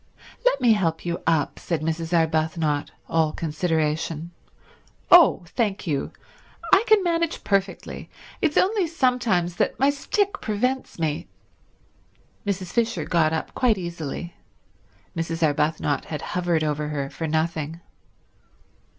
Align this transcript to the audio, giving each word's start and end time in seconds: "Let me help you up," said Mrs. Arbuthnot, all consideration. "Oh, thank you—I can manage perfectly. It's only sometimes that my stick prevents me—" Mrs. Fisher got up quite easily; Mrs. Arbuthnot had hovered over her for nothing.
"Let 0.43 0.59
me 0.59 0.73
help 0.73 1.05
you 1.05 1.21
up," 1.27 1.59
said 1.59 1.81
Mrs. 1.81 2.11
Arbuthnot, 2.11 2.89
all 3.07 3.31
consideration. 3.31 4.31
"Oh, 5.11 5.43
thank 5.49 5.85
you—I 5.85 6.83
can 6.87 7.03
manage 7.03 7.43
perfectly. 7.43 8.09
It's 8.41 8.57
only 8.57 8.87
sometimes 8.87 9.57
that 9.57 9.77
my 9.79 9.91
stick 9.91 10.41
prevents 10.41 10.97
me—" 10.97 11.27
Mrs. 12.47 12.71
Fisher 12.73 13.05
got 13.05 13.31
up 13.31 13.53
quite 13.53 13.77
easily; 13.77 14.33
Mrs. 15.15 15.43
Arbuthnot 15.43 16.05
had 16.05 16.23
hovered 16.33 16.63
over 16.63 16.87
her 16.87 17.11
for 17.11 17.27
nothing. 17.27 17.79